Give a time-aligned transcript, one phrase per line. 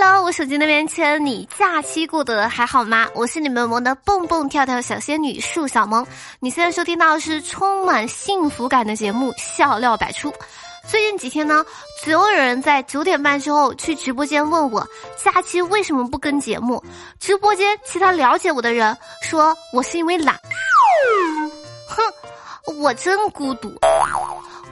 [0.00, 3.08] Hello，我手机那边亲你，假期过得还好吗？
[3.16, 6.06] 我是你们萌的蹦蹦跳跳小仙女树小萌。
[6.38, 10.32] 你现在收听到的是充满幸福感的节目，笑料百出。
[10.88, 11.64] 最近几天呢，
[12.04, 16.80] 总有人在九点半之后去直播间问我，假期为什么不更节目？
[17.18, 20.36] 直播间其他了解我的人说我是因为懒。
[21.88, 23.74] 哼，我真孤独。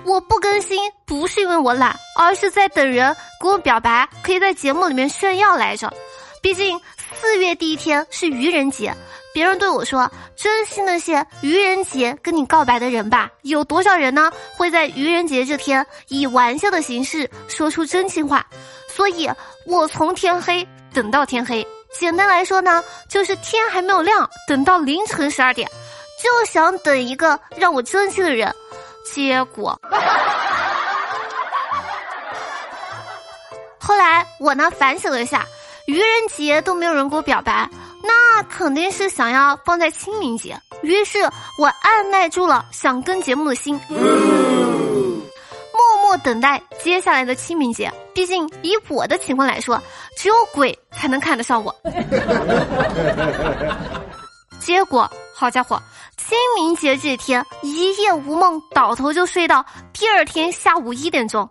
[0.04, 5.92] 我不更新不是因为我懒，而是在等人给我表白，可以在节目里面炫耀来着。
[6.42, 6.80] 毕竟
[7.20, 8.94] 四月第一天是愚人节，
[9.34, 14.30] 别人对我说：“珍惜那些愚人节跟你告白的人吧。”有多少人呢？
[14.56, 18.46] 会在愚人节这天以玩笑的形式说出真心话？
[18.88, 19.28] 所以
[19.66, 21.66] 我从天黑等到天黑，
[21.98, 25.68] 简单来说呢，就是天还没有亮，等到凌晨十二点，
[26.22, 28.54] 就想等一个让我珍惜的人。
[29.04, 29.78] 结果，
[33.86, 35.46] 后来我呢反省了一下，
[35.86, 37.70] 愚人节都没有人给我表白，
[38.02, 40.58] 那肯定是想要放在清明节。
[40.82, 41.20] 于是
[41.56, 44.00] 我按耐住了想跟节目的心，默
[46.02, 47.88] 默等待接下来的清明节。
[48.12, 49.80] 毕竟以我的情况来说，
[50.16, 51.72] 只有鬼才能看得上我。
[54.58, 55.80] 结果，好家伙！
[56.16, 61.48] 清明节这天一夜无梦，倒头就睡到第二天下午一点钟。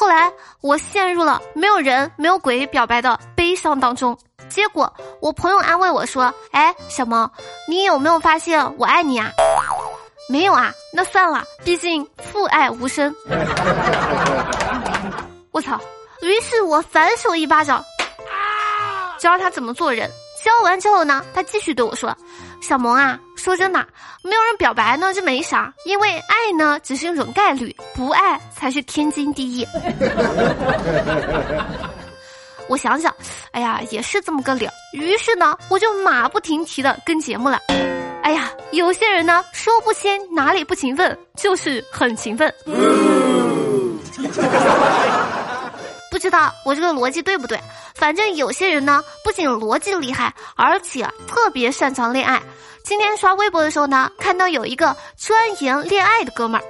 [0.00, 4.16] 后来我陷入了没有人、没有鬼表白的悲伤当中。
[4.48, 7.30] 结果我朋友安慰我说：“哎，小萌，
[7.68, 9.30] 你有没有发现我爱你啊？”
[10.26, 13.14] 没有啊，那算了，毕竟父爱无声。
[15.52, 15.78] 我操！
[16.22, 17.84] 于是我反手一巴掌，
[19.18, 20.10] 教他怎么做人。
[20.42, 22.16] 教完之后呢，他继续对我说
[22.60, 23.84] ：“小萌啊，说真的，
[24.22, 29.66] 没有人表白呢，这没啥，因为爱呢只是一种概率，不爱才是天经地义。
[32.68, 33.12] ”我想想，
[33.50, 34.72] 哎呀，也是这么个理儿。
[34.92, 37.58] 于是呢，我就马不停蹄的跟节目了。
[38.22, 42.54] 哎呀，有些人呢说不清哪里不勤奋，就是很勤奋。
[46.10, 47.58] 不知道我这个逻辑对不对？
[47.94, 52.40] 反正有些人呢，不仅逻辑厉害，而且特别擅长恋爱。
[52.82, 56.64] 今天刷微博的时候呢，看到有一个钻研恋爱的哥们儿，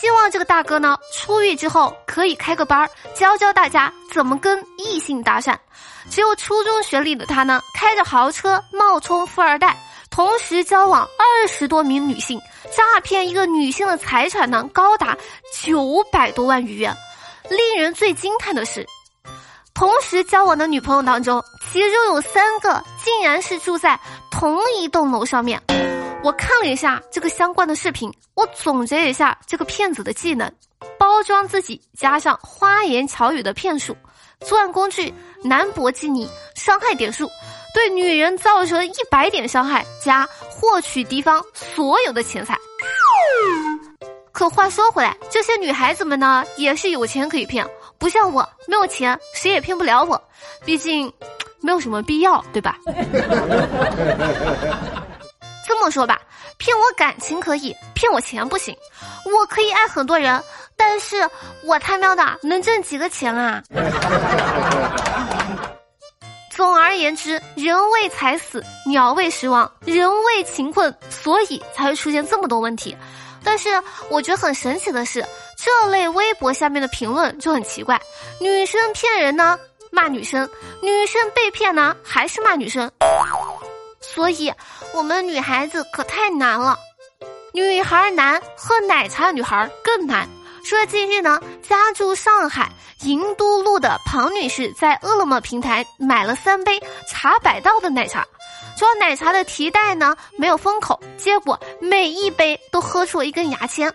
[0.00, 5.56] 希望这个大哥呢出狱之后可以开个班儿，教教大家怎么跟异性搭讪。
[6.08, 9.76] 只有初中学历的他呢，开着豪车冒充富二代，
[10.08, 12.40] 同时交往二十多名女性，
[12.74, 15.18] 诈骗一个女性的财产呢高达
[15.52, 16.96] 九百多万余元。
[17.50, 18.86] 令人最惊叹的是，
[19.76, 24.00] 同时交往的女朋友当中，其中有三个竟然是住在
[24.30, 25.62] 同一栋楼上面。
[26.24, 30.50] 我看了一下这个相关的视频，我总结一下这个骗子的技能：
[30.98, 33.92] 包装自己，加上花言巧语的骗术；
[34.40, 35.12] 作案工具
[35.44, 37.30] 兰博基尼，伤害点数
[37.74, 42.56] 对女人造成一百点伤害，加获取敌方所有的钱财。
[44.32, 47.66] 可话说回来，这些女孩子们呢，也是有钱可以骗，
[47.98, 50.22] 不像我没有钱，谁也骗不了我。
[50.64, 51.12] 毕竟，
[51.60, 52.76] 没有什么必要，对吧？
[55.66, 56.20] 这么说吧，
[56.58, 58.76] 骗我感情可以，骗我钱不行。
[59.24, 60.42] 我可以爱很多人，
[60.76, 61.28] 但是
[61.64, 63.62] 我他喵的能挣几个钱啊？
[66.50, 72.96] 总而言之，人为财死，鸟为食亡，人为情困，所以才会出现这么多问题。
[73.44, 73.68] 但是
[74.08, 75.22] 我觉得很神奇的是，
[75.66, 78.00] 这类微博下面的评论就很奇怪：
[78.40, 79.58] 女生骗人呢，
[79.90, 80.46] 骂女生；
[80.80, 82.88] 女生被骗呢，还是骂女生。
[84.00, 84.52] 所以，
[84.94, 86.78] 我们女孩子可太难了。
[87.52, 90.28] 女孩难，喝奶茶女孩更难。
[90.64, 98.24] 说近日呢，家住上海银都路的庞女士在饿了么平台买了三杯茶百道的奶茶。
[98.78, 103.92] 装奶茶的提袋呢没有封口，结果每一杯都喝出了一根牙签。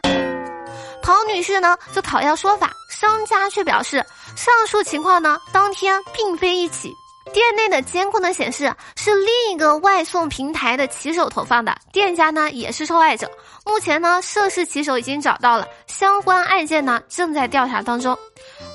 [1.02, 4.06] 庞女士呢就讨要说法，商家却表示
[4.36, 6.96] 上述情况呢当天并非一起。
[7.34, 13.30] 店内的监控呢显示是另一个外送平台的骑手投放的，店家呢也是受害者。
[13.66, 18.18] 目前呢涉事骑手已经找到了，相关案件呢正在调查当中。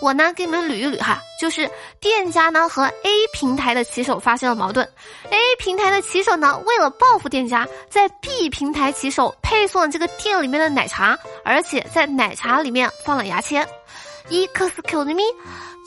[0.01, 1.69] 我呢给你们捋一捋哈，就是
[2.01, 4.87] 店家呢和 A 平台的骑手发生了矛盾
[5.31, 13.67] ，A 平台的骑手呢为了报复店家，在 B 平台骑手配送了这个店里面的奶茶，而且在奶茶里面放了牙签。
[14.29, 15.23] Excuse me，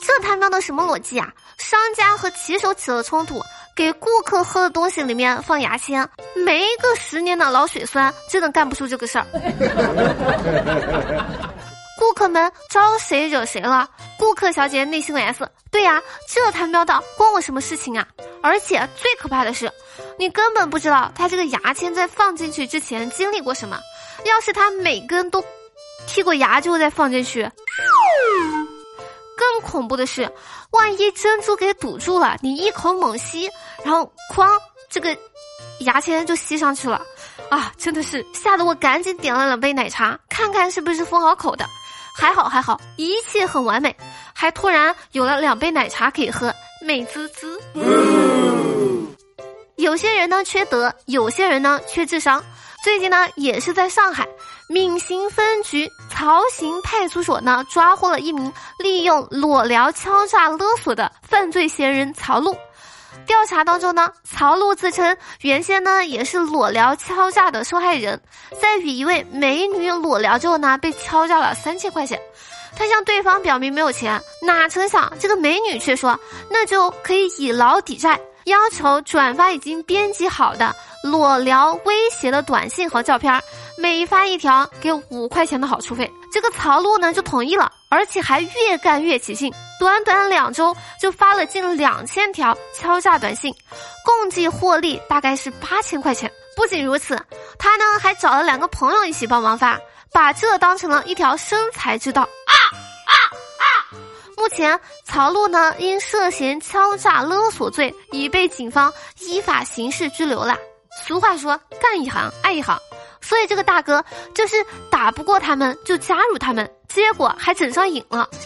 [0.02, 1.32] 这他妈的什么逻辑啊？
[1.60, 3.42] 商家和骑手起了冲突，
[3.76, 9.26] 给顾客喝的东西里面放牙签，没个十年的老血栓真的干不出这个事儿。
[11.98, 13.88] 顾客们招谁惹谁了？
[14.18, 18.06] 顾客小姐内心 S：对呀，这他喵的关我什么事情啊？
[18.42, 19.70] 而且最可怕的是，
[20.18, 23.78] 你根本不知道他这个牙签在放进去之前经历过什么。
[24.24, 25.44] 要是他每根都
[26.08, 27.52] 剔过牙之后再放进去，更
[29.70, 30.30] 恐怖的是，
[30.72, 33.48] 万一珍珠给堵住了，你一口猛吸，
[33.84, 34.46] 然后哐，
[34.90, 35.16] 这个
[35.80, 37.00] 牙签就吸上去了。
[37.48, 41.64] 啊，真的是吓得我赶紧点了两杯奶茶，看看是不是封好口的。
[42.12, 43.96] 还好还好，一切很完美，
[44.34, 46.52] 还突然有了两杯奶茶可以喝，
[46.82, 47.58] 美滋滋。
[49.76, 52.44] 有些人呢缺德，有些人呢缺智商。
[52.82, 54.26] 最近呢，也是在上海
[54.70, 62.56] 闵行分局曹行派出所呢抓获了一名利用裸聊敲诈勒索的犯罪嫌疑人曹璐。
[63.26, 68.20] 调查当中呢，曹璐自称原先呢也是裸聊敲诈的受害人，
[68.62, 72.20] 在与一位美女裸聊之后呢，被敲诈了三千块钱。
[72.76, 76.16] 他向对方表明没有钱，哪成想这个美女却说
[76.48, 83.42] 那就可以以劳抵债，要求转发已经编辑好的裸聊威胁的短信和照片，
[83.80, 86.10] 每发一条给五块钱的好处费。
[86.30, 89.52] 这个曹璐呢就同意了，而且还越干越起劲。
[89.80, 93.52] 短短两周就发了近两千条敲诈短信，
[94.04, 96.30] 共计获利大概是八千块钱。
[96.54, 97.18] 不仅如此，
[97.58, 99.80] 他呢还找了两个朋友一起帮忙发，
[100.12, 102.22] 把这当成了一条生财之道。
[102.22, 102.54] 啊
[103.06, 103.14] 啊
[103.58, 103.64] 啊！
[104.36, 110.56] 目前曹璐呢因涉嫌敲诈勒索罪已被警方依法刑事拘留了。
[111.06, 112.78] 俗话说，干一行爱一行，
[113.20, 114.56] 所以这个大哥就是
[114.90, 116.70] 打不过他们就加入他们。
[116.88, 118.28] 结果还整上瘾了。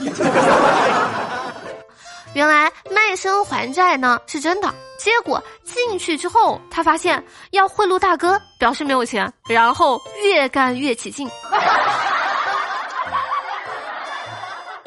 [2.35, 11.31] 原来卖身还债呢是真的，结果进去之后，他发现要贿赂大哥，表示没有钱，然后越干越起劲。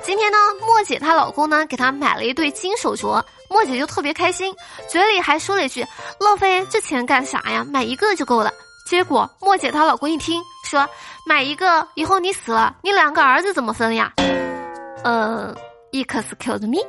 [0.04, 4.54] 今天呢，莫姐她老公呢给她买了一对金手镯，莫姐就特别开心，
[4.88, 5.84] 嘴里还说了一句
[6.20, 7.66] ：“浪费这钱干啥呀？
[7.68, 8.52] 买一个就够了。”
[8.88, 10.88] 结果莫姐她老公一听说
[11.26, 14.14] 买一个以后你死了，你两个儿子怎么分呀？
[15.04, 15.54] 呃
[15.92, 16.80] ，excuse me。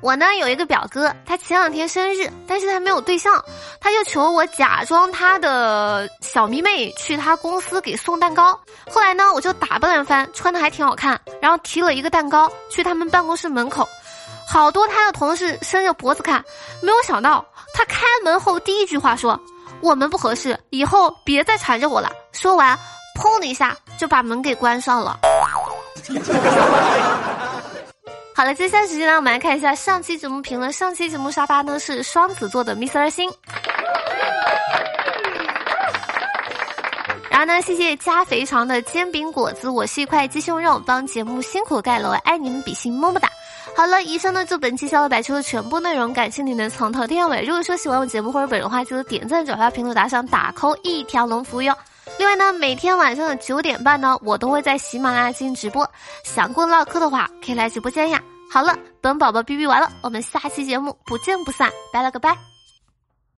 [0.00, 3.32] 我呢有一个表哥，他前两天生日，但是他没有对象，
[3.80, 8.52] 他就求我假装他的小迷妹去他公司给送蛋糕。
[8.90, 13.88] 后来呢，我就打扮了番，穿的还挺好看，然后提了一个蛋糕去他们办公室门口，
[14.48, 16.42] 好多他的同事伸着脖子看，
[16.80, 17.44] 没有想到。
[17.74, 19.38] 他开门后第一句话说
[19.80, 22.76] ：“我们不合适，以后别再缠着我了。”说完，
[23.14, 25.18] 砰的一下就把门给关上了。
[28.34, 30.72] 好了，接下来时间呢，我们来看一下上期节目评论。
[30.72, 33.30] 上期节目沙发呢是双子座的 Mr 星。
[37.28, 43.28] 然后呢，谢谢加肥肠的煎饼果子，我是一块鸡胸肉，帮节目辛苦盖楼，爱你们比心，么么哒。
[43.78, 47.42] 好了，以上呢就本期小乐百出的全部内容，感谢你能从头听到尾。
[47.42, 51.72] 如果说喜欢我节目或者本人的话，记得点赞、转发、评论、打赏、打 call 一条龙服务哟。
[52.18, 55.88] 另外呢，每天晚上的九点半呢，我都会在喜马拉雅进行直播，
[56.24, 58.20] 想跟我唠嗑的话，可以来直播间呀。
[58.50, 62.57] 好了，本宝宝哔哔完了，我们下期节目不见不散，拜了个拜。